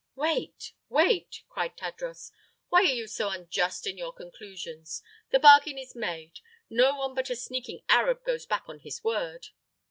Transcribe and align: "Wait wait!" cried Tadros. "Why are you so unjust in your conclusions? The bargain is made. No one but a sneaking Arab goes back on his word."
"Wait 0.15 0.73
wait!" 0.89 1.43
cried 1.47 1.77
Tadros. 1.77 2.31
"Why 2.69 2.79
are 2.79 2.83
you 2.95 3.05
so 3.05 3.29
unjust 3.29 3.85
in 3.85 3.99
your 3.99 4.11
conclusions? 4.11 5.03
The 5.29 5.37
bargain 5.37 5.77
is 5.77 5.93
made. 5.95 6.39
No 6.71 6.95
one 6.95 7.13
but 7.13 7.29
a 7.29 7.35
sneaking 7.35 7.81
Arab 7.87 8.23
goes 8.23 8.47
back 8.47 8.63
on 8.67 8.79
his 8.79 9.03
word." 9.03 9.49